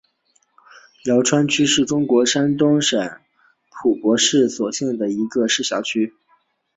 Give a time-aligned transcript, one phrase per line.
[1.05, 2.99] 淄川区是中国山东省
[3.69, 6.11] 淄博市所辖的一个市辖区。